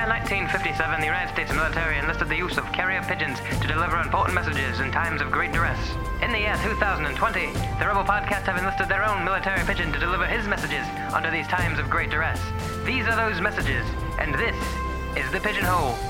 year 0.00 0.08
1957, 0.08 1.00
the 1.00 1.04
United 1.04 1.30
States 1.30 1.52
military 1.52 1.98
enlisted 1.98 2.26
the 2.30 2.36
use 2.36 2.56
of 2.56 2.64
carrier 2.72 3.02
pigeons 3.02 3.38
to 3.60 3.68
deliver 3.68 4.00
important 4.00 4.34
messages 4.34 4.80
in 4.80 4.90
times 4.90 5.20
of 5.20 5.30
great 5.30 5.52
duress. 5.52 5.78
In 6.22 6.32
the 6.32 6.38
year 6.38 6.56
2020, 6.62 7.52
the 7.52 7.86
Rebel 7.86 8.04
Podcast 8.04 8.48
have 8.48 8.56
enlisted 8.56 8.88
their 8.88 9.04
own 9.04 9.26
military 9.26 9.62
pigeon 9.66 9.92
to 9.92 9.98
deliver 9.98 10.24
his 10.24 10.46
messages 10.46 10.86
under 11.12 11.30
these 11.30 11.46
times 11.48 11.78
of 11.78 11.90
great 11.90 12.08
duress. 12.08 12.40
These 12.86 13.04
are 13.08 13.16
those 13.16 13.42
messages, 13.42 13.84
and 14.18 14.34
this 14.34 14.56
is 15.16 15.30
the 15.32 15.40
Pigeonhole. 15.40 16.09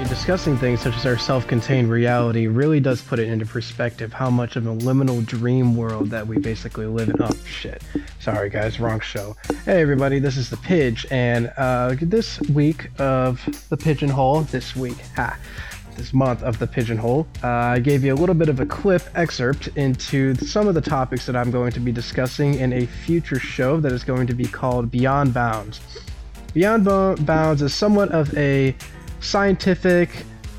Mean, 0.00 0.08
discussing 0.08 0.56
things 0.56 0.80
such 0.80 0.96
as 0.96 1.04
our 1.04 1.18
self-contained 1.18 1.90
reality 1.90 2.46
really 2.46 2.80
does 2.80 3.02
put 3.02 3.18
it 3.18 3.28
into 3.28 3.44
perspective 3.44 4.14
how 4.14 4.30
much 4.30 4.56
of 4.56 4.66
a 4.66 4.74
liminal 4.76 5.24
dream 5.26 5.76
world 5.76 6.08
that 6.08 6.26
we 6.26 6.38
basically 6.38 6.86
live 6.86 7.10
in. 7.10 7.20
Oh 7.20 7.30
shit! 7.44 7.82
Sorry 8.18 8.48
guys, 8.48 8.80
wrong 8.80 9.00
show. 9.00 9.36
Hey 9.66 9.82
everybody, 9.82 10.18
this 10.18 10.38
is 10.38 10.48
the 10.48 10.56
Pidge, 10.56 11.04
and 11.10 11.52
uh, 11.58 11.96
this 12.00 12.40
week 12.42 12.90
of 12.98 13.44
the 13.68 13.76
Pigeonhole, 13.76 14.42
this 14.42 14.74
week, 14.74 14.96
ha, 15.14 15.36
this 15.96 16.14
month 16.14 16.42
of 16.42 16.58
the 16.58 16.66
Pigeonhole, 16.66 17.26
uh, 17.42 17.48
I 17.48 17.78
gave 17.78 18.02
you 18.02 18.14
a 18.14 18.16
little 18.16 18.34
bit 18.34 18.48
of 18.48 18.58
a 18.60 18.66
clip 18.66 19.02
excerpt 19.14 19.68
into 19.76 20.34
some 20.36 20.66
of 20.66 20.74
the 20.74 20.80
topics 20.80 21.26
that 21.26 21.36
I'm 21.36 21.50
going 21.50 21.72
to 21.72 21.80
be 21.80 21.92
discussing 21.92 22.54
in 22.54 22.72
a 22.72 22.86
future 22.86 23.38
show 23.38 23.78
that 23.80 23.92
is 23.92 24.02
going 24.04 24.26
to 24.28 24.34
be 24.34 24.46
called 24.46 24.90
Beyond 24.90 25.34
Bounds. 25.34 25.80
Beyond 26.54 26.84
Bo- 26.86 27.16
Bounds 27.16 27.60
is 27.60 27.74
somewhat 27.74 28.10
of 28.12 28.36
a 28.36 28.74
scientific 29.20 30.10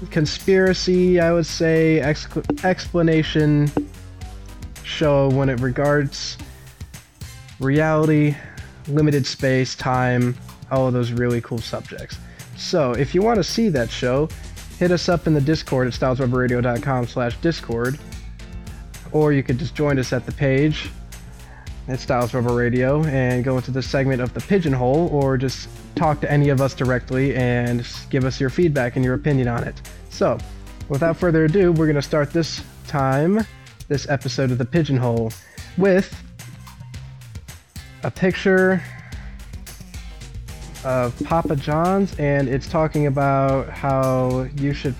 conspiracy, 0.09 1.19
I 1.19 1.31
would 1.33 1.45
say, 1.45 1.99
ex- 1.99 2.27
explanation 2.63 3.71
show 4.83 5.29
when 5.29 5.49
it 5.49 5.59
regards 5.59 6.37
reality, 7.59 8.35
limited 8.87 9.25
space, 9.25 9.75
time, 9.75 10.35
all 10.71 10.87
of 10.87 10.93
those 10.93 11.11
really 11.11 11.41
cool 11.41 11.59
subjects. 11.59 12.17
So, 12.57 12.91
if 12.93 13.13
you 13.13 13.21
want 13.21 13.37
to 13.37 13.43
see 13.43 13.69
that 13.69 13.89
show, 13.89 14.29
hit 14.77 14.91
us 14.91 15.09
up 15.09 15.27
in 15.27 15.33
the 15.33 15.41
Discord 15.41 15.87
at 15.87 15.93
styleswebradio.com 15.93 17.07
slash 17.07 17.37
Discord, 17.37 17.99
or 19.11 19.33
you 19.33 19.43
could 19.43 19.57
just 19.57 19.75
join 19.75 19.99
us 19.99 20.13
at 20.13 20.25
the 20.25 20.31
page 20.31 20.89
at 21.87 21.99
Styles 21.99 22.33
Rebel 22.33 22.55
Radio 22.55 23.03
and 23.05 23.43
go 23.43 23.57
into 23.57 23.71
the 23.71 23.81
segment 23.81 24.21
of 24.21 24.33
the 24.33 24.39
Pigeonhole, 24.41 25.09
or 25.11 25.37
just 25.37 25.67
talk 25.95 26.21
to 26.21 26.31
any 26.31 26.49
of 26.49 26.61
us 26.61 26.73
directly 26.73 27.35
and 27.35 27.85
give 28.09 28.23
us 28.23 28.39
your 28.39 28.49
feedback 28.49 28.95
and 28.95 29.03
your 29.03 29.15
opinion 29.15 29.47
on 29.47 29.63
it. 29.63 29.81
So, 30.09 30.37
without 30.89 31.17
further 31.17 31.45
ado, 31.45 31.71
we're 31.71 31.85
going 31.87 31.95
to 31.95 32.01
start 32.01 32.31
this 32.31 32.61
time, 32.87 33.45
this 33.87 34.07
episode 34.09 34.51
of 34.51 34.57
The 34.57 34.65
Pigeonhole, 34.65 35.31
with 35.77 36.15
a 38.03 38.11
picture 38.11 38.81
of 40.83 41.17
Papa 41.23 41.55
John's, 41.55 42.17
and 42.17 42.47
it's 42.47 42.67
talking 42.67 43.07
about 43.07 43.69
how 43.69 44.47
you 44.55 44.73
should 44.73 44.95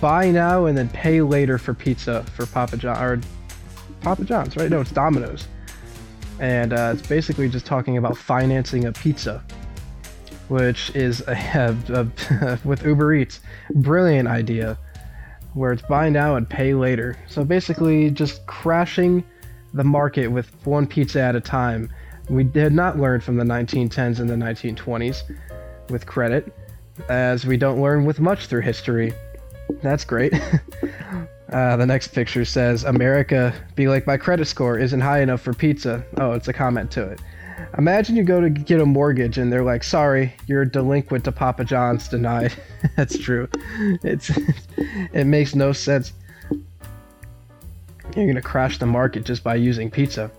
buy 0.00 0.30
now 0.30 0.66
and 0.66 0.76
then 0.76 0.88
pay 0.88 1.20
later 1.22 1.58
for 1.58 1.74
pizza 1.74 2.24
for 2.34 2.46
Papa 2.46 2.76
John 2.76 3.02
or 3.02 3.20
Papa 4.00 4.24
John's, 4.24 4.56
right? 4.56 4.70
No, 4.70 4.80
it's 4.80 4.90
Domino's, 4.90 5.46
and 6.40 6.72
uh, 6.72 6.94
it's 6.96 7.06
basically 7.06 7.48
just 7.48 7.66
talking 7.66 7.96
about 7.96 8.16
financing 8.16 8.84
a 8.86 8.92
pizza 8.92 9.42
which 10.52 10.94
is 10.94 11.22
a, 11.28 11.32
a, 11.88 12.06
a, 12.40 12.58
with 12.64 12.84
Uber 12.84 13.14
Eats. 13.14 13.40
Brilliant 13.70 14.28
idea, 14.28 14.78
where 15.54 15.72
it's 15.72 15.82
buy 15.82 16.10
now 16.10 16.36
and 16.36 16.48
pay 16.48 16.74
later. 16.74 17.16
So 17.26 17.42
basically, 17.42 18.10
just 18.10 18.44
crashing 18.46 19.24
the 19.72 19.84
market 19.84 20.28
with 20.28 20.54
one 20.66 20.86
pizza 20.86 21.20
at 21.20 21.34
a 21.34 21.40
time. 21.40 21.90
We 22.28 22.44
did 22.44 22.72
not 22.72 22.98
learn 22.98 23.20
from 23.20 23.36
the 23.36 23.44
1910s 23.44 24.20
and 24.20 24.28
the 24.28 24.34
1920s 24.34 25.22
with 25.88 26.06
credit, 26.06 26.52
as 27.08 27.46
we 27.46 27.56
don't 27.56 27.80
learn 27.80 28.04
with 28.04 28.20
much 28.20 28.46
through 28.46 28.60
history. 28.60 29.12
That's 29.82 30.04
great. 30.04 30.34
uh, 31.52 31.76
the 31.76 31.86
next 31.86 32.08
picture 32.08 32.44
says, 32.44 32.84
America, 32.84 33.54
be 33.74 33.88
like 33.88 34.06
my 34.06 34.16
credit 34.16 34.46
score 34.46 34.78
isn't 34.78 35.00
high 35.00 35.20
enough 35.20 35.42
for 35.42 35.52
pizza. 35.52 36.04
Oh, 36.16 36.32
it's 36.32 36.48
a 36.48 36.52
comment 36.52 36.90
to 36.92 37.02
it. 37.02 37.20
Imagine 37.78 38.16
you 38.16 38.24
go 38.24 38.40
to 38.40 38.50
get 38.50 38.80
a 38.80 38.86
mortgage 38.86 39.38
and 39.38 39.52
they're 39.52 39.62
like, 39.62 39.82
"Sorry, 39.82 40.34
you're 40.46 40.64
delinquent 40.64 41.24
to 41.24 41.32
Papa 41.32 41.64
John's 41.64 42.08
denied." 42.08 42.52
That's 42.96 43.18
true. 43.18 43.48
It's 44.02 44.30
it 45.12 45.26
makes 45.26 45.54
no 45.54 45.72
sense. 45.72 46.12
You're 48.16 48.26
gonna 48.26 48.42
crash 48.42 48.78
the 48.78 48.86
market 48.86 49.24
just 49.24 49.44
by 49.44 49.54
using 49.54 49.90
pizza. 49.90 50.30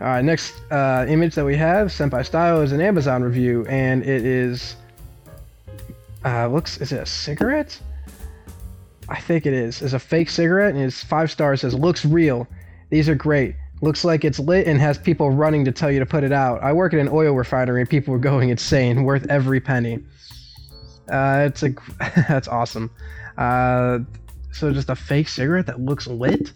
All 0.00 0.06
right, 0.06 0.24
next 0.24 0.54
uh, 0.70 1.04
image 1.08 1.34
that 1.34 1.44
we 1.44 1.56
have 1.56 1.92
sent 1.92 2.10
by 2.10 2.22
Style 2.22 2.62
is 2.62 2.72
an 2.72 2.80
Amazon 2.80 3.22
review, 3.22 3.66
and 3.66 4.02
it 4.02 4.24
is 4.24 4.76
uh, 6.24 6.48
looks 6.48 6.78
is 6.78 6.92
it 6.92 7.00
a 7.00 7.06
cigarette? 7.06 7.78
I 9.10 9.20
think 9.20 9.44
it 9.44 9.52
is. 9.52 9.82
It's 9.82 9.92
a 9.92 9.98
fake 9.98 10.30
cigarette, 10.30 10.74
and 10.74 10.82
it's 10.82 11.02
five 11.02 11.30
stars. 11.30 11.62
Says 11.62 11.74
looks 11.74 12.04
real. 12.04 12.46
These 12.90 13.08
are 13.08 13.14
great. 13.16 13.56
Looks 13.82 14.04
like 14.04 14.24
it's 14.24 14.38
lit 14.38 14.66
and 14.66 14.80
has 14.80 14.98
people 14.98 15.30
running 15.30 15.64
to 15.64 15.72
tell 15.72 15.90
you 15.90 15.98
to 15.98 16.06
put 16.06 16.22
it 16.22 16.32
out. 16.32 16.62
I 16.62 16.72
work 16.72 16.94
at 16.94 17.00
an 17.00 17.08
oil 17.08 17.32
refinery 17.32 17.80
and 17.80 17.90
people 17.90 18.14
are 18.14 18.18
going 18.18 18.50
insane, 18.50 19.02
worth 19.04 19.26
every 19.28 19.60
penny. 19.60 19.98
Uh, 21.10 21.48
it's 21.48 21.62
a 21.64 21.70
that's 22.28 22.46
awesome. 22.46 22.90
Uh, 23.36 24.00
so 24.52 24.72
just 24.72 24.90
a 24.90 24.96
fake 24.96 25.28
cigarette 25.28 25.66
that 25.66 25.80
looks 25.80 26.06
lit? 26.06 26.52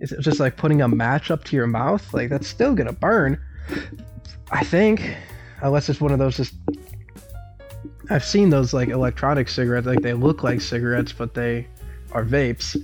Is 0.00 0.12
it 0.12 0.20
just 0.20 0.40
like 0.40 0.56
putting 0.56 0.82
a 0.82 0.88
match 0.88 1.30
up 1.30 1.44
to 1.44 1.56
your 1.56 1.66
mouth? 1.66 2.12
Like 2.12 2.28
that's 2.28 2.48
still 2.48 2.74
gonna 2.74 2.92
burn. 2.92 3.40
I 4.50 4.62
think, 4.62 5.16
unless 5.62 5.88
it's 5.88 6.00
one 6.00 6.12
of 6.12 6.18
those 6.18 6.36
just. 6.36 6.54
I've 8.10 8.24
seen 8.24 8.50
those 8.50 8.74
like 8.74 8.90
electronic 8.90 9.48
cigarettes, 9.48 9.86
like 9.86 10.02
they 10.02 10.12
look 10.12 10.42
like 10.42 10.60
cigarettes, 10.60 11.12
but 11.12 11.32
they 11.32 11.66
are 12.14 12.24
vapes. 12.24 12.76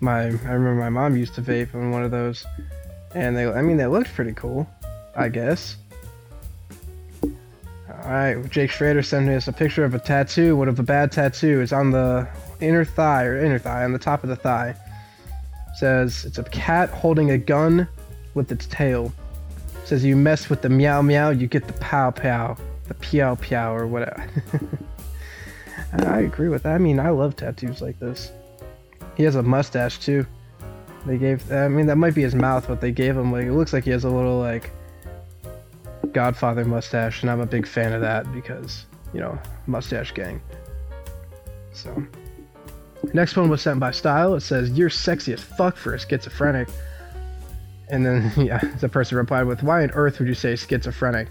My 0.00 0.22
I 0.22 0.26
remember 0.26 0.74
my 0.74 0.88
mom 0.88 1.16
used 1.16 1.34
to 1.34 1.42
vape 1.42 1.74
on 1.74 1.90
one 1.90 2.04
of 2.04 2.10
those 2.10 2.46
and 3.14 3.36
they 3.36 3.46
I 3.46 3.62
mean 3.62 3.76
they 3.76 3.86
looked 3.86 4.14
pretty 4.14 4.32
cool, 4.32 4.68
I 5.14 5.28
guess. 5.28 5.76
Alright, 7.90 8.48
Jake 8.50 8.70
Schrader 8.70 9.02
sent 9.02 9.28
us 9.28 9.48
a 9.48 9.52
picture 9.52 9.84
of 9.84 9.94
a 9.94 9.98
tattoo, 9.98 10.56
one 10.56 10.68
of 10.68 10.78
a 10.78 10.82
bad 10.82 11.12
tattoo. 11.12 11.60
It's 11.60 11.72
on 11.72 11.90
the 11.90 12.28
inner 12.60 12.84
thigh 12.84 13.24
or 13.24 13.36
inner 13.44 13.58
thigh, 13.58 13.84
on 13.84 13.92
the 13.92 13.98
top 13.98 14.22
of 14.22 14.30
the 14.30 14.36
thigh. 14.36 14.70
It 14.70 15.76
says 15.76 16.24
it's 16.24 16.38
a 16.38 16.44
cat 16.44 16.90
holding 16.90 17.30
a 17.32 17.38
gun 17.38 17.88
with 18.34 18.52
its 18.52 18.66
tail. 18.66 19.12
It 19.82 19.88
says 19.88 20.04
you 20.04 20.16
mess 20.16 20.48
with 20.48 20.62
the 20.62 20.68
meow 20.68 21.02
meow, 21.02 21.30
you 21.30 21.48
get 21.48 21.66
the 21.66 21.72
pow 21.74 22.10
pow, 22.10 22.56
the 22.86 22.94
pew 22.94 23.36
pew 23.40 23.58
or 23.58 23.86
whatever. 23.86 24.26
I 25.92 26.20
agree 26.20 26.48
with 26.48 26.62
that. 26.62 26.74
I 26.74 26.78
mean, 26.78 27.00
I 27.00 27.10
love 27.10 27.36
tattoos 27.36 27.82
like 27.82 27.98
this. 27.98 28.30
He 29.18 29.24
has 29.24 29.34
a 29.34 29.42
mustache 29.42 29.98
too. 29.98 30.24
They 31.04 31.18
gave, 31.18 31.52
I 31.52 31.68
mean, 31.68 31.86
that 31.86 31.96
might 31.96 32.14
be 32.14 32.22
his 32.22 32.34
mouth, 32.34 32.66
but 32.66 32.80
they 32.80 32.92
gave 32.92 33.16
him, 33.16 33.32
like, 33.32 33.46
it 33.46 33.52
looks 33.52 33.72
like 33.72 33.84
he 33.84 33.90
has 33.90 34.04
a 34.04 34.08
little, 34.08 34.38
like, 34.38 34.70
Godfather 36.12 36.64
mustache, 36.64 37.22
and 37.22 37.30
I'm 37.30 37.40
a 37.40 37.46
big 37.46 37.66
fan 37.66 37.92
of 37.92 38.00
that 38.00 38.30
because, 38.32 38.86
you 39.12 39.20
know, 39.20 39.38
mustache 39.66 40.12
gang. 40.12 40.40
So, 41.72 42.02
next 43.12 43.36
one 43.36 43.48
was 43.48 43.60
sent 43.60 43.80
by 43.80 43.90
Style. 43.90 44.34
It 44.34 44.40
says, 44.40 44.70
You're 44.70 44.90
sexy 44.90 45.32
as 45.32 45.42
fuck 45.42 45.76
for 45.76 45.94
a 45.94 45.98
schizophrenic. 45.98 46.68
And 47.88 48.04
then, 48.06 48.32
yeah, 48.36 48.58
the 48.80 48.88
person 48.88 49.18
replied 49.18 49.44
with, 49.44 49.62
Why 49.62 49.82
on 49.82 49.90
earth 49.92 50.18
would 50.18 50.28
you 50.28 50.34
say 50.34 50.56
schizophrenic? 50.56 51.28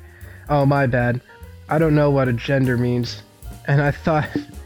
Oh, 0.49 0.65
my 0.65 0.87
bad. 0.87 1.21
I 1.69 1.77
don't 1.77 1.95
know 1.95 2.09
what 2.09 2.27
a 2.27 2.33
gender 2.33 2.77
means. 2.77 3.21
And 3.65 3.81
I 3.81 3.91
thought, 3.91 4.29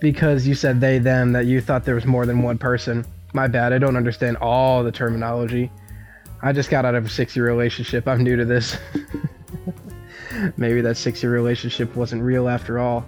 because 0.00 0.46
you 0.46 0.54
said 0.54 0.80
they, 0.80 0.98
them, 0.98 1.32
that 1.32 1.46
you 1.46 1.60
thought 1.60 1.84
there 1.84 1.94
was 1.94 2.06
more 2.06 2.26
than 2.26 2.42
one 2.42 2.58
person. 2.58 3.04
My 3.32 3.46
bad, 3.48 3.72
I 3.72 3.78
don't 3.78 3.96
understand 3.96 4.36
all 4.38 4.84
the 4.84 4.92
terminology. 4.92 5.70
I 6.42 6.52
just 6.52 6.70
got 6.70 6.84
out 6.84 6.94
of 6.94 7.06
a 7.06 7.08
six 7.08 7.34
year 7.34 7.46
relationship. 7.46 8.06
I'm 8.06 8.22
new 8.22 8.36
to 8.36 8.44
this. 8.44 8.76
Maybe 10.56 10.80
that 10.82 10.96
six 10.96 11.22
year 11.22 11.32
relationship 11.32 11.94
wasn't 11.96 12.22
real 12.22 12.48
after 12.48 12.78
all. 12.78 13.06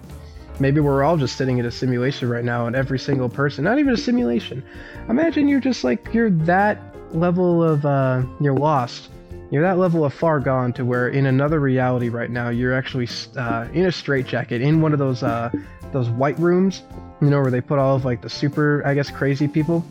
Maybe 0.59 0.79
we're 0.79 1.03
all 1.03 1.17
just 1.17 1.37
sitting 1.37 1.59
in 1.59 1.65
a 1.65 1.71
simulation 1.71 2.29
right 2.29 2.43
now, 2.43 2.65
and 2.65 2.75
every 2.75 2.97
single 2.97 3.29
person, 3.29 3.63
not 3.63 3.77
even 3.77 3.93
a 3.93 3.97
simulation. 3.97 4.63
Imagine 5.07 5.47
you're 5.47 5.59
just 5.59 5.83
like, 5.83 6.13
you're 6.13 6.31
that 6.31 6.81
level 7.13 7.63
of, 7.63 7.85
uh, 7.85 8.23
you're 8.41 8.55
lost. 8.55 9.09
You're 9.49 9.63
that 9.63 9.77
level 9.77 10.03
of 10.03 10.13
far 10.13 10.41
gone 10.41 10.73
to 10.73 10.83
where 10.83 11.07
in 11.07 11.25
another 11.25 11.59
reality 11.59 12.09
right 12.09 12.29
now, 12.29 12.49
you're 12.49 12.73
actually 12.73 13.07
uh, 13.37 13.67
in 13.71 13.85
a 13.85 13.91
straitjacket 13.91 14.61
in 14.61 14.81
one 14.81 14.91
of 14.91 14.99
those, 14.99 15.23
uh, 15.23 15.49
those 15.93 16.09
white 16.09 16.37
rooms, 16.37 16.83
you 17.21 17.29
know, 17.29 17.41
where 17.41 17.51
they 17.51 17.61
put 17.61 17.79
all 17.79 17.95
of 17.95 18.03
like 18.03 18.21
the 18.21 18.29
super, 18.29 18.85
I 18.85 18.93
guess, 18.93 19.09
crazy 19.09 19.47
people. 19.47 19.85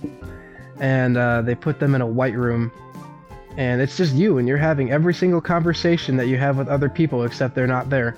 And 0.78 1.16
uh, 1.16 1.40
they 1.40 1.54
put 1.54 1.80
them 1.80 1.94
in 1.94 2.02
a 2.02 2.06
white 2.06 2.34
room. 2.34 2.70
And 3.56 3.80
it's 3.80 3.96
just 3.96 4.14
you 4.14 4.36
and 4.36 4.46
you're 4.46 4.58
having 4.58 4.92
every 4.92 5.14
single 5.14 5.40
conversation 5.40 6.18
that 6.18 6.26
you 6.26 6.36
have 6.36 6.58
with 6.58 6.68
other 6.68 6.90
people 6.90 7.24
except 7.24 7.54
they're 7.54 7.66
not 7.66 7.88
there. 7.88 8.14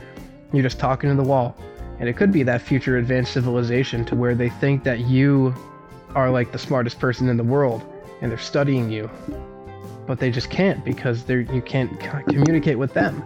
You're 0.53 0.65
just 0.65 0.81
talking 0.81 1.09
to 1.09 1.15
the 1.15 1.23
wall. 1.23 1.57
And 2.01 2.09
it 2.09 2.17
could 2.17 2.33
be 2.33 2.43
that 2.45 2.63
future 2.63 2.97
advanced 2.97 3.33
civilization 3.33 4.05
to 4.07 4.17
where 4.17 4.35
they 4.35 4.49
think 4.49 4.83
that 4.83 5.01
you 5.01 5.55
are 6.17 6.31
like 6.31 6.51
the 6.51 6.59
smartest 6.59 6.99
person 6.99 7.29
in 7.29 7.37
the 7.37 7.45
world 7.45 7.85
and 8.21 8.31
they're 8.31 8.39
studying 8.39 8.91
you 8.91 9.09
but 10.09 10.19
they 10.19 10.31
just 10.31 10.49
can't 10.49 10.83
because 10.87 11.23
they're 11.25 11.43
you 11.43 11.61
can't 11.61 12.01
communicate 12.01 12.79
with 12.79 12.95
them. 12.95 13.23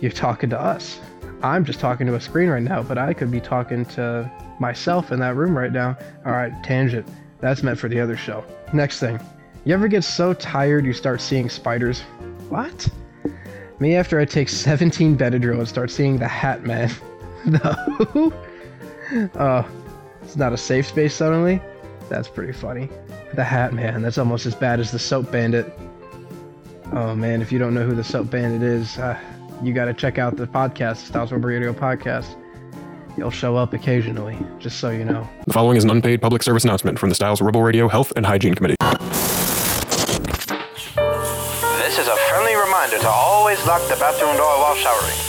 You're 0.00 0.10
talking 0.10 0.50
to 0.50 0.60
us. 0.60 1.00
I'm 1.42 1.64
just 1.64 1.78
talking 1.78 2.06
to 2.08 2.16
a 2.16 2.20
screen 2.20 2.48
right 2.48 2.62
now, 2.62 2.82
but 2.82 2.98
I 2.98 3.14
could 3.14 3.30
be 3.30 3.40
talking 3.40 3.84
to 3.86 4.30
myself 4.58 5.12
in 5.12 5.20
that 5.20 5.36
room 5.36 5.56
right 5.56 5.72
now. 5.72 5.96
All 6.26 6.32
right, 6.32 6.52
tangent. 6.64 7.06
That's 7.40 7.62
meant 7.62 7.78
for 7.78 7.88
the 7.88 8.00
other 8.00 8.16
show. 8.16 8.44
Next 8.72 8.98
thing. 8.98 9.20
You 9.64 9.74
ever 9.74 9.86
get 9.86 10.02
so 10.02 10.34
tired 10.34 10.84
you 10.84 10.92
start 10.92 11.20
seeing 11.20 11.48
spiders? 11.48 12.00
What? 12.48 12.88
Me 13.78 13.94
after 13.94 14.18
I 14.18 14.24
take 14.24 14.48
17 14.48 15.16
Benadryl 15.16 15.58
and 15.58 15.68
start 15.68 15.90
seeing 15.90 16.18
the 16.18 16.28
Hat 16.28 16.64
Man. 16.64 16.90
no. 17.46 17.60
Oh, 19.36 19.68
it's 20.22 20.36
not 20.36 20.52
a 20.52 20.56
safe 20.56 20.88
space 20.88 21.14
suddenly? 21.14 21.60
That's 22.08 22.28
pretty 22.28 22.52
funny. 22.52 22.88
The 23.34 23.44
Hat 23.44 23.72
Man, 23.72 24.02
that's 24.02 24.18
almost 24.18 24.46
as 24.46 24.54
bad 24.54 24.80
as 24.80 24.90
the 24.90 24.98
Soap 24.98 25.32
Bandit. 25.32 25.72
Oh 26.92 27.14
man, 27.14 27.42
if 27.42 27.50
you 27.50 27.58
don't 27.58 27.74
know 27.74 27.84
who 27.86 27.94
the 27.94 28.04
Soap 28.04 28.30
Bandit 28.30 28.62
is, 28.62 28.98
uh, 28.98 29.18
you 29.62 29.72
gotta 29.72 29.94
check 29.94 30.18
out 30.18 30.36
the 30.36 30.46
podcast, 30.46 30.98
Styles 30.98 31.32
Rebel 31.32 31.48
Radio 31.48 31.72
podcast. 31.72 32.36
He'll 33.16 33.30
show 33.30 33.56
up 33.56 33.72
occasionally, 33.72 34.36
just 34.58 34.78
so 34.80 34.90
you 34.90 35.04
know. 35.04 35.28
The 35.46 35.52
following 35.52 35.76
is 35.76 35.84
an 35.84 35.90
unpaid 35.90 36.20
public 36.20 36.42
service 36.42 36.64
announcement 36.64 36.98
from 36.98 37.08
the 37.08 37.14
Styles 37.14 37.40
Rebel 37.40 37.62
Radio 37.62 37.88
Health 37.88 38.12
and 38.16 38.26
Hygiene 38.26 38.54
Committee. 38.54 38.76
This 41.78 41.98
is 41.98 42.08
a 42.08 42.16
friendly 42.28 42.54
reminder 42.56 42.98
to 42.98 43.08
always 43.08 43.64
lock 43.66 43.82
the 43.88 43.96
bathroom 43.96 44.36
door 44.36 44.58
while 44.58 44.74
showering. 44.74 45.23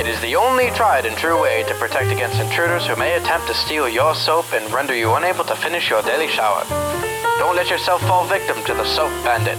It 0.00 0.06
is 0.06 0.18
the 0.22 0.34
only 0.34 0.70
tried 0.70 1.04
and 1.04 1.14
true 1.14 1.42
way 1.42 1.62
to 1.64 1.74
protect 1.74 2.10
against 2.10 2.40
intruders 2.40 2.86
who 2.86 2.96
may 2.96 3.18
attempt 3.18 3.48
to 3.48 3.54
steal 3.54 3.86
your 3.86 4.14
soap 4.14 4.46
and 4.54 4.72
render 4.72 4.96
you 4.96 5.12
unable 5.12 5.44
to 5.44 5.54
finish 5.54 5.90
your 5.90 6.00
daily 6.00 6.26
shower. 6.26 6.64
Don't 7.38 7.54
let 7.54 7.68
yourself 7.68 8.00
fall 8.08 8.26
victim 8.26 8.56
to 8.64 8.72
the 8.72 8.86
soap 8.86 9.10
bandit. 9.22 9.58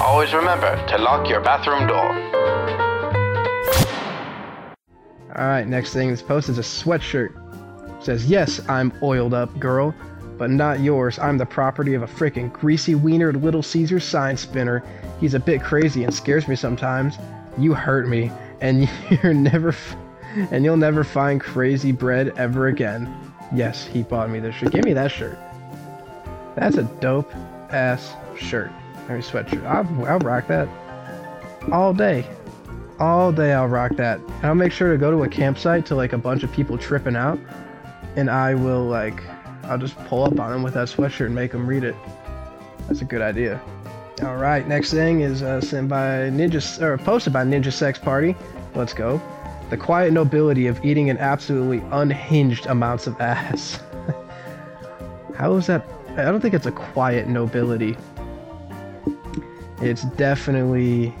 Always 0.00 0.32
remember 0.32 0.76
to 0.86 0.98
lock 0.98 1.28
your 1.28 1.40
bathroom 1.40 1.88
door. 1.88 2.14
Alright, 5.36 5.66
next 5.66 5.92
thing 5.92 6.08
this 6.08 6.22
post 6.22 6.48
is 6.48 6.58
a 6.58 6.62
sweatshirt. 6.62 7.34
It 7.98 8.04
says, 8.04 8.26
Yes, 8.26 8.60
I'm 8.68 8.92
oiled 9.02 9.34
up, 9.34 9.58
girl, 9.58 9.92
but 10.38 10.50
not 10.50 10.78
yours. 10.78 11.18
I'm 11.18 11.36
the 11.36 11.46
property 11.46 11.94
of 11.94 12.02
a 12.04 12.06
frickin' 12.06 12.52
greasy 12.52 12.94
wienered 12.94 13.42
Little 13.42 13.64
Caesar 13.64 13.98
sign 13.98 14.36
spinner. 14.36 14.84
He's 15.18 15.34
a 15.34 15.40
bit 15.40 15.64
crazy 15.64 16.04
and 16.04 16.14
scares 16.14 16.46
me 16.46 16.54
sometimes. 16.54 17.16
You 17.58 17.74
hurt 17.74 18.06
me, 18.06 18.30
and 18.64 18.88
you're 19.22 19.34
never, 19.34 19.74
and 20.50 20.64
you'll 20.64 20.76
never 20.76 21.04
find 21.04 21.40
crazy 21.40 21.92
bread 21.92 22.32
ever 22.36 22.66
again. 22.66 23.14
Yes, 23.54 23.86
he 23.86 24.02
bought 24.02 24.30
me 24.30 24.40
this 24.40 24.54
shirt. 24.56 24.72
Give 24.72 24.84
me 24.84 24.92
that 24.94 25.10
shirt. 25.10 25.38
That's 26.56 26.76
a 26.76 26.84
dope 27.00 27.32
ass 27.70 28.14
shirt. 28.36 28.72
I 29.08 29.12
mean, 29.12 29.22
sweatshirt. 29.22 29.64
I'll, 29.64 30.06
I'll 30.06 30.18
rock 30.18 30.48
that 30.48 30.68
all 31.70 31.94
day 31.94 32.26
all 32.98 33.32
day 33.32 33.52
I'll 33.52 33.68
rock 33.68 33.96
that. 33.96 34.18
And 34.18 34.46
I'll 34.46 34.54
make 34.54 34.72
sure 34.72 34.92
to 34.92 34.98
go 34.98 35.10
to 35.10 35.22
a 35.24 35.28
campsite 35.28 35.86
to 35.86 35.94
like 35.94 36.12
a 36.12 36.18
bunch 36.18 36.42
of 36.42 36.52
people 36.52 36.78
tripping 36.78 37.16
out, 37.16 37.38
and 38.16 38.30
I 38.30 38.54
will 38.54 38.84
like, 38.84 39.22
I'll 39.64 39.78
just 39.78 39.96
pull 40.06 40.24
up 40.24 40.38
on 40.38 40.50
them 40.50 40.62
with 40.62 40.74
that 40.74 40.88
sweatshirt 40.88 41.26
and 41.26 41.34
make 41.34 41.52
them 41.52 41.66
read 41.66 41.84
it. 41.84 41.96
That's 42.86 43.00
a 43.00 43.04
good 43.04 43.22
idea. 43.22 43.60
All 44.24 44.36
right, 44.36 44.66
next 44.66 44.90
thing 44.90 45.20
is 45.20 45.42
uh, 45.42 45.60
sent 45.60 45.90
by 45.90 46.30
Ninja 46.30 46.80
or 46.80 46.96
posted 46.96 47.34
by 47.34 47.44
Ninja 47.44 47.70
Sex 47.70 47.98
Party. 47.98 48.34
Let's 48.74 48.94
go. 48.94 49.20
The 49.68 49.76
quiet 49.76 50.14
nobility 50.14 50.66
of 50.66 50.82
eating 50.82 51.10
an 51.10 51.18
absolutely 51.18 51.86
unhinged 51.92 52.64
amounts 52.64 53.06
of 53.06 53.20
ass. 53.20 53.78
How 55.34 55.54
is 55.56 55.66
that? 55.66 55.86
I 56.12 56.22
don't 56.22 56.40
think 56.40 56.54
it's 56.54 56.64
a 56.64 56.72
quiet 56.72 57.28
nobility. 57.28 57.98
It's 59.82 60.04
definitely 60.16 61.14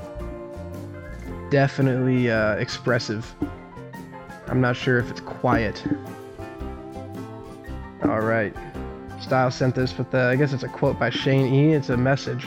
definitely 1.50 2.30
uh, 2.30 2.54
expressive. 2.54 3.34
I'm 4.46 4.62
not 4.62 4.76
sure 4.76 4.98
if 4.98 5.10
it's 5.10 5.20
quiet. 5.20 5.84
All 8.04 8.20
right. 8.20 8.56
Style 9.20 9.50
sent 9.50 9.74
this 9.74 9.96
with 9.98 10.14
I 10.14 10.36
guess 10.36 10.54
it's 10.54 10.62
a 10.62 10.68
quote 10.68 10.98
by 10.98 11.10
Shane 11.10 11.52
E. 11.52 11.74
It's 11.74 11.90
a 11.90 11.98
message. 11.98 12.46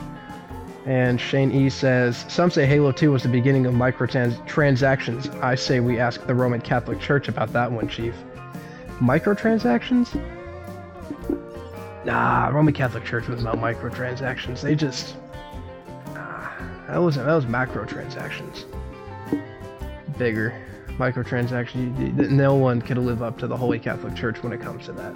And 0.88 1.19
Shane 1.19 1.51
E 1.51 1.69
says, 1.69 2.25
Some 2.30 2.50
say 2.50 2.66
Halo 2.66 2.92
2 2.92 3.12
was 3.12 3.22
the 3.22 3.30
beginning 3.30 3.66
of 3.66 3.74
microtransactions. 3.74 5.44
I 5.44 5.54
say 5.54 5.80
we 5.80 6.00
ask 6.00 6.25
the 6.25 6.34
Roman 6.34 6.62
Catholic 6.62 7.00
Church 7.00 7.28
about 7.28 7.54
that 7.54 7.72
one, 7.72 7.88
Chief. 7.88 8.16
Microtransactions? 9.00 10.19
Nah, 12.06 12.48
Roman 12.48 12.74
Catholic 12.74 13.04
Church 13.04 13.28
was 13.28 13.42
about 13.42 13.57
microtransactions. 13.57 14.62
They 14.62 14.75
just. 14.75 15.18
Nah, 16.13 16.50
that 16.88 16.98
was 16.98 17.18
that 17.18 17.28
was 17.28 17.45
macro 17.45 17.86
transactions 17.86 18.66
bigger 20.18 20.54
microtransaction. 20.98 22.30
No 22.30 22.56
one 22.56 22.81
could 22.81 22.98
live 22.98 23.22
up 23.22 23.38
to 23.40 23.48
the 23.48 23.56
Holy 23.56 23.80
Catholic 23.80 24.16
Church 24.16 24.42
when 24.42 24.51
it 24.51 24.62
comes 24.62 24.86
to 24.86 24.94
that. 24.94 25.16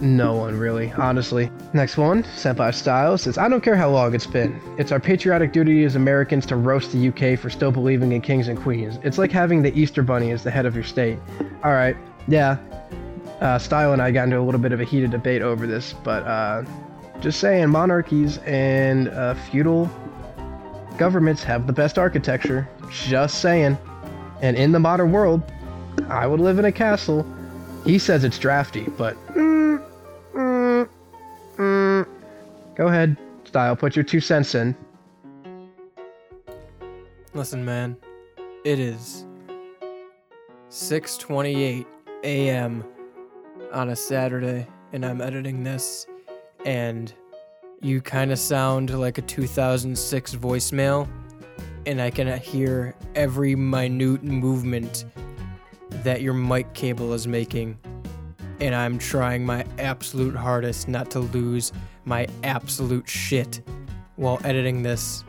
No 0.00 0.34
one 0.34 0.58
really, 0.58 0.92
honestly. 0.92 1.50
Next 1.72 1.96
one, 1.96 2.24
sent 2.36 2.58
by 2.58 2.72
Styles 2.72 3.22
says, 3.22 3.38
I 3.38 3.48
don't 3.48 3.62
care 3.62 3.76
how 3.76 3.90
long 3.90 4.14
it's 4.14 4.26
been. 4.26 4.60
It's 4.76 4.90
our 4.90 4.98
patriotic 4.98 5.52
duty 5.52 5.84
as 5.84 5.94
Americans 5.94 6.46
to 6.46 6.56
roast 6.56 6.92
the 6.92 7.08
UK 7.08 7.38
for 7.38 7.48
still 7.48 7.70
believing 7.70 8.12
in 8.12 8.20
kings 8.20 8.48
and 8.48 8.58
queens. 8.58 8.98
It's 9.02 9.18
like 9.18 9.30
having 9.30 9.62
the 9.62 9.72
Easter 9.78 10.02
Bunny 10.02 10.32
as 10.32 10.42
the 10.42 10.50
head 10.50 10.66
of 10.66 10.74
your 10.74 10.84
state. 10.84 11.18
Alright, 11.64 11.96
yeah. 12.26 12.58
Uh, 13.40 13.58
Style 13.58 13.92
and 13.92 14.02
I 14.02 14.10
got 14.10 14.24
into 14.24 14.38
a 14.38 14.42
little 14.42 14.60
bit 14.60 14.72
of 14.72 14.80
a 14.80 14.84
heated 14.84 15.10
debate 15.10 15.42
over 15.42 15.66
this, 15.66 15.92
but 16.02 16.24
uh, 16.24 16.64
just 17.20 17.40
saying, 17.40 17.68
monarchies 17.68 18.38
and 18.38 19.08
uh, 19.08 19.34
feudal 19.34 19.90
governments 20.98 21.42
have 21.44 21.66
the 21.66 21.72
best 21.72 21.98
architecture. 21.98 22.68
Just 22.90 23.40
saying. 23.40 23.78
And 24.42 24.56
in 24.56 24.72
the 24.72 24.80
modern 24.80 25.12
world, 25.12 25.42
I 26.08 26.26
would 26.26 26.40
live 26.40 26.58
in 26.58 26.64
a 26.64 26.72
castle. 26.72 27.26
He 27.84 27.98
says 27.98 28.24
it's 28.24 28.38
drafty, 28.38 28.84
but. 28.96 29.16
Go 32.74 32.88
ahead, 32.88 33.16
Style. 33.44 33.76
Put 33.76 33.94
your 33.94 34.04
two 34.04 34.20
cents 34.20 34.54
in. 34.54 34.74
Listen, 37.34 37.64
man. 37.64 37.96
It 38.64 38.78
is 38.78 39.26
6:28 40.70 41.86
a.m. 42.24 42.84
on 43.72 43.90
a 43.90 43.96
Saturday 43.96 44.66
and 44.92 45.04
I'm 45.04 45.20
editing 45.20 45.62
this 45.62 46.06
and 46.64 47.12
you 47.82 48.00
kind 48.00 48.32
of 48.32 48.38
sound 48.38 48.98
like 48.98 49.18
a 49.18 49.22
2006 49.22 50.34
voicemail 50.36 51.08
and 51.84 52.00
I 52.00 52.10
can 52.10 52.38
hear 52.38 52.94
every 53.14 53.54
minute 53.54 54.22
movement 54.22 55.04
that 56.04 56.22
your 56.22 56.34
mic 56.34 56.72
cable 56.74 57.12
is 57.12 57.26
making. 57.26 57.78
And 58.60 58.74
I'm 58.74 58.98
trying 58.98 59.44
my 59.44 59.64
absolute 59.78 60.36
hardest 60.36 60.86
not 60.86 61.10
to 61.10 61.20
lose 61.20 61.72
my 62.04 62.28
absolute 62.44 63.08
shit 63.08 63.62
while 64.16 64.40
editing 64.44 64.82
this 64.82 65.24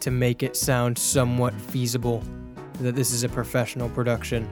to 0.00 0.10
make 0.10 0.42
it 0.42 0.56
sound 0.56 0.96
somewhat 0.96 1.54
feasible 1.54 2.22
that 2.80 2.94
this 2.94 3.12
is 3.12 3.24
a 3.24 3.28
professional 3.28 3.88
production. 3.88 4.48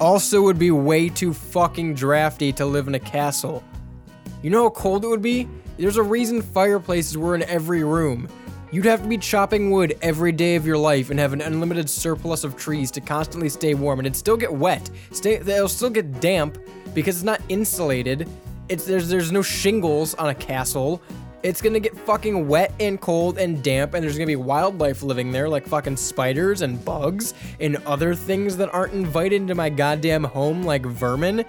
Also, 0.00 0.42
would 0.42 0.58
be 0.58 0.70
way 0.70 1.08
too 1.08 1.34
fucking 1.34 1.94
drafty 1.94 2.52
to 2.52 2.64
live 2.64 2.86
in 2.86 2.94
a 2.94 3.00
castle. 3.00 3.64
You 4.42 4.50
know 4.50 4.64
how 4.64 4.70
cold 4.70 5.04
it 5.04 5.08
would 5.08 5.22
be? 5.22 5.48
There's 5.76 5.96
a 5.96 6.02
reason 6.02 6.40
fireplaces 6.40 7.18
were 7.18 7.34
in 7.34 7.42
every 7.44 7.82
room. 7.82 8.28
You'd 8.70 8.84
have 8.84 9.02
to 9.02 9.08
be 9.08 9.16
chopping 9.16 9.70
wood 9.70 9.96
every 10.02 10.30
day 10.30 10.54
of 10.54 10.66
your 10.66 10.76
life 10.76 11.08
and 11.08 11.18
have 11.18 11.32
an 11.32 11.40
unlimited 11.40 11.88
surplus 11.88 12.44
of 12.44 12.54
trees 12.54 12.90
to 12.92 13.00
constantly 13.00 13.48
stay 13.48 13.72
warm, 13.72 13.98
and 13.98 14.06
it'd 14.06 14.16
still 14.16 14.36
get 14.36 14.52
wet. 14.52 14.90
Stay, 15.10 15.36
it'll 15.36 15.68
still 15.68 15.88
get 15.88 16.20
damp 16.20 16.58
because 16.94 17.16
it's 17.16 17.24
not 17.24 17.40
insulated. 17.48 18.28
It's 18.68 18.84
there's 18.84 19.08
there's 19.08 19.32
no 19.32 19.40
shingles 19.40 20.14
on 20.16 20.28
a 20.28 20.34
castle. 20.34 21.00
It's 21.42 21.62
gonna 21.62 21.80
get 21.80 21.96
fucking 22.00 22.46
wet 22.46 22.74
and 22.78 23.00
cold 23.00 23.38
and 23.38 23.62
damp, 23.62 23.94
and 23.94 24.04
there's 24.04 24.18
gonna 24.18 24.26
be 24.26 24.36
wildlife 24.36 25.02
living 25.02 25.32
there, 25.32 25.48
like 25.48 25.66
fucking 25.66 25.96
spiders 25.96 26.60
and 26.60 26.84
bugs 26.84 27.32
and 27.60 27.76
other 27.86 28.14
things 28.14 28.54
that 28.58 28.74
aren't 28.74 28.92
invited 28.92 29.36
into 29.36 29.54
my 29.54 29.70
goddamn 29.70 30.24
home, 30.24 30.62
like 30.62 30.84
vermin. 30.84 31.42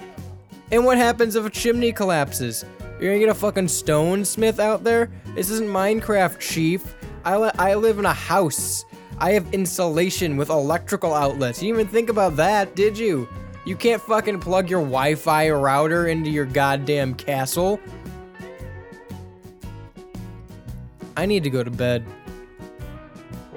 And 0.72 0.86
what 0.86 0.98
happens 0.98 1.36
if 1.36 1.46
a 1.46 1.50
chimney 1.50 1.92
collapses? 1.92 2.64
You're 3.00 3.12
gonna 3.12 3.20
get 3.20 3.30
a 3.30 3.34
fucking 3.34 3.68
stone 3.68 4.24
smith 4.24 4.60
out 4.62 4.86
there? 4.86 5.10
This 5.36 5.50
isn't 5.50 5.68
Minecraft, 5.68 6.40
chief. 6.40 6.96
I, 7.26 7.38
li- 7.38 7.52
I 7.60 7.76
live 7.76 8.00
in 8.00 8.06
a 8.06 8.14
house. 8.14 8.86
I 9.18 9.32
have 9.32 9.54
insulation 9.54 10.38
with 10.38 10.50
electrical 10.50 11.14
outlets. 11.14 11.62
You 11.62 11.74
didn't 11.74 11.82
even 11.82 11.94
think 11.94 12.10
about 12.10 12.36
that, 12.38 12.76
did 12.76 12.98
you? 12.98 13.28
You 13.66 13.76
can't 13.76 14.02
fucking 14.02 14.40
plug 14.40 14.70
your 14.70 14.82
Wi 14.82 15.16
Fi 15.16 15.50
router 15.50 16.08
into 16.08 16.30
your 16.30 16.46
goddamn 16.46 17.14
castle. 17.14 17.80
I 21.18 21.26
need 21.26 21.44
to 21.44 21.50
go 21.50 21.64
to 21.64 21.72
bed. 21.72 22.04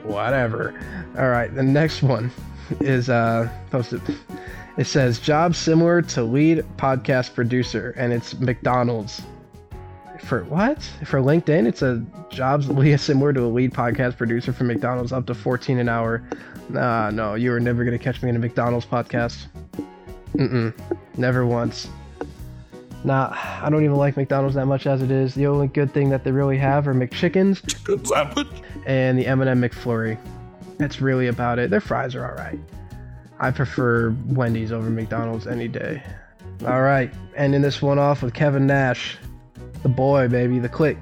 Whatever. 0.03 0.75
All 1.17 1.29
right, 1.29 1.55
the 1.55 1.63
next 1.63 2.03
one 2.03 2.33
is 2.81 3.09
uh 3.09 3.49
posted. 3.71 4.03
It 4.77 4.87
says 4.87 5.19
job 5.21 5.55
similar 5.55 6.03
to 6.03 6.23
lead 6.25 6.65
podcast 6.77 7.35
producer, 7.35 7.95
and 7.97 8.13
it's 8.13 8.39
McDonald's. 8.41 9.23
For 10.23 10.45
what? 10.45 10.83
For 11.05 11.21
LinkedIn, 11.21 11.67
it's 11.67 11.83
a 11.83 12.05
jobs 12.31 12.67
similar 13.03 13.33
to 13.33 13.43
a 13.45 13.49
lead 13.49 13.73
podcast 13.73 14.17
producer 14.17 14.53
for 14.53 14.65
McDonald's, 14.65 15.13
up 15.13 15.27
to 15.27 15.35
14 15.35 15.79
an 15.79 15.89
hour. 15.89 16.23
Nah, 16.69 17.11
no, 17.11 17.35
you 17.35 17.53
are 17.53 17.61
never 17.61 17.85
gonna 17.85 17.99
catch 17.99 18.23
me 18.23 18.31
in 18.31 18.37
a 18.37 18.39
McDonald's 18.39 18.87
podcast. 18.87 19.47
Mm-mm, 20.35 20.73
never 21.17 21.45
once. 21.47 21.89
Nah, 23.05 23.37
I 23.61 23.69
don't 23.69 23.83
even 23.85 23.97
like 23.97 24.17
McDonald's 24.17 24.55
that 24.55 24.67
much 24.67 24.87
as 24.87 25.03
it 25.03 25.11
is. 25.11 25.35
The 25.35 25.47
only 25.47 25.67
good 25.67 25.93
thing 25.93 26.09
that 26.11 26.23
they 26.23 26.31
really 26.31 26.57
have 26.59 26.87
are 26.87 26.95
McChickens 26.95 27.83
Good 27.85 28.07
sandwich. 28.07 28.47
and 28.87 29.19
the 29.19 29.27
M&M 29.27 29.61
McFlurry. 29.61 30.17
That's 30.79 31.01
really 31.01 31.27
about 31.27 31.59
it. 31.59 31.69
Their 31.69 31.81
fries 31.81 32.15
are 32.15 32.25
all 32.25 32.37
right. 32.37 32.59
I 33.41 33.51
prefer 33.51 34.11
Wendy's 34.27 34.71
over 34.71 34.89
McDonald's 34.89 35.49
any 35.49 35.67
day. 35.67 36.01
All 36.65 36.83
right, 36.83 37.13
ending 37.37 37.61
this 37.61 37.83
one 37.83 37.99
off 37.99 38.23
with 38.23 38.35
Kevin 38.35 38.69
Nash, 38.69 39.19
the 39.83 39.89
boy, 39.89 40.29
baby, 40.29 40.59
the 40.59 40.69
Kliq, 40.69 40.97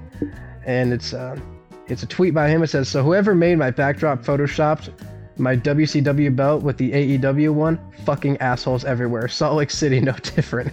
and 0.64 0.92
it's 0.92 1.12
uh, 1.12 1.38
it's 1.86 2.02
a 2.02 2.06
tweet 2.06 2.34
by 2.34 2.48
him. 2.48 2.62
It 2.62 2.68
says, 2.68 2.88
"So 2.88 3.02
whoever 3.02 3.34
made 3.34 3.58
my 3.58 3.70
backdrop 3.70 4.22
photoshopped 4.22 4.90
my 5.36 5.56
WCW 5.56 6.34
belt 6.34 6.62
with 6.62 6.76
the 6.76 6.92
AEW 6.92 7.54
one, 7.54 7.78
fucking 8.04 8.36
assholes 8.38 8.84
everywhere. 8.84 9.28
Salt 9.28 9.56
Lake 9.56 9.70
City, 9.70 10.00
no 10.00 10.12
different." 10.12 10.72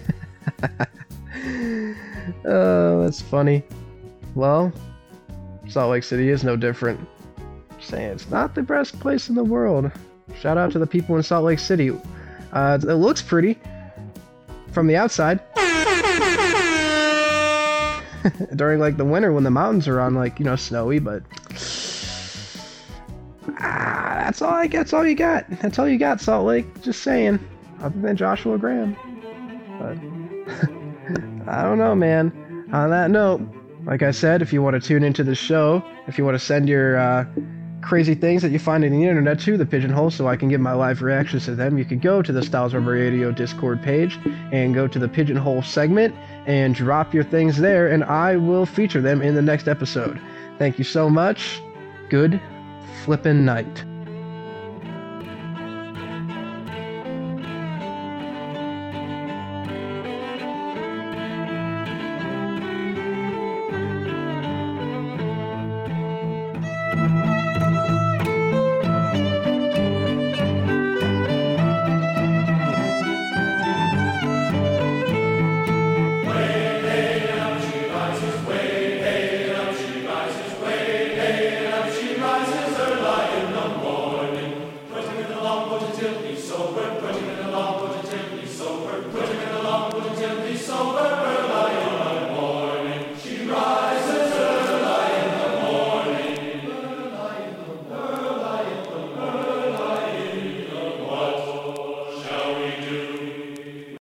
oh, 2.45 3.03
that's 3.03 3.21
funny. 3.21 3.63
Well, 4.35 4.71
Salt 5.67 5.91
Lake 5.91 6.03
City 6.03 6.29
is 6.29 6.43
no 6.43 6.55
different. 6.55 6.99
Saying 7.79 8.11
it's 8.11 8.29
not 8.29 8.55
the 8.55 8.63
best 8.63 8.99
place 8.99 9.29
in 9.29 9.35
the 9.35 9.43
world. 9.43 9.91
Shout 10.39 10.57
out 10.57 10.71
to 10.71 10.79
the 10.79 10.87
people 10.87 11.15
in 11.15 11.23
Salt 11.23 11.45
Lake 11.45 11.59
City. 11.59 11.91
Uh, 12.51 12.79
it 12.81 12.95
looks 12.95 13.21
pretty 13.21 13.57
from 14.71 14.87
the 14.87 14.95
outside. 14.95 15.39
During 18.55 18.79
like 18.79 18.97
the 18.97 19.05
winter 19.05 19.31
when 19.31 19.43
the 19.43 19.51
mountains 19.51 19.87
are 19.87 19.99
on 19.99 20.15
like 20.15 20.39
you 20.39 20.45
know 20.45 20.55
snowy, 20.55 20.99
but 20.99 21.23
ah, 23.59 24.21
that's 24.23 24.41
all 24.41 24.53
I. 24.53 24.67
That's 24.67 24.93
all 24.93 25.05
you 25.05 25.15
got. 25.15 25.45
That's 25.61 25.79
all 25.79 25.87
you 25.87 25.97
got, 25.97 26.21
Salt 26.21 26.45
Lake. 26.45 26.81
Just 26.81 27.01
saying. 27.01 27.39
Other 27.81 27.99
than 27.99 28.17
Joshua 28.17 28.57
Graham, 28.57 28.95
but 29.79 29.97
I 31.47 31.61
don't 31.61 31.77
know, 31.77 31.93
man. 31.93 32.65
On 32.73 32.89
that 32.89 33.11
note, 33.11 33.41
like 33.83 34.01
I 34.01 34.11
said, 34.11 34.41
if 34.41 34.51
you 34.51 34.63
want 34.63 34.81
to 34.81 34.85
tune 34.85 35.03
into 35.03 35.23
the 35.23 35.35
show, 35.35 35.83
if 36.07 36.17
you 36.17 36.25
want 36.25 36.35
to 36.35 36.43
send 36.43 36.67
your 36.67 36.97
uh, 36.97 37.25
crazy 37.81 38.15
things 38.15 38.41
that 38.41 38.51
you 38.51 38.59
find 38.59 38.83
in 38.83 38.91
the 38.91 39.05
internet 39.07 39.39
to 39.41 39.57
the 39.57 39.65
Pigeonhole 39.65 40.11
so 40.11 40.27
I 40.27 40.35
can 40.35 40.49
give 40.49 40.61
my 40.61 40.73
live 40.73 41.01
reactions 41.01 41.45
to 41.45 41.55
them, 41.55 41.77
you 41.77 41.85
can 41.85 41.99
go 41.99 42.21
to 42.21 42.31
the 42.31 42.43
Styles 42.43 42.73
Rebel 42.73 42.91
Radio 42.91 43.31
Discord 43.31 43.81
page 43.81 44.19
and 44.51 44.73
go 44.73 44.87
to 44.87 44.99
the 44.99 45.07
Pigeonhole 45.07 45.61
segment 45.61 46.15
and 46.45 46.75
drop 46.75 47.13
your 47.13 47.23
things 47.23 47.57
there, 47.57 47.87
and 47.87 48.03
I 48.03 48.35
will 48.35 48.65
feature 48.65 49.01
them 49.01 49.21
in 49.21 49.35
the 49.35 49.41
next 49.41 49.67
episode. 49.67 50.19
Thank 50.57 50.77
you 50.77 50.83
so 50.83 51.09
much. 51.09 51.61
Good 52.09 52.41
flippin' 53.03 53.45
night. 53.45 53.86